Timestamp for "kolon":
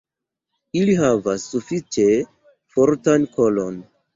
3.37-3.79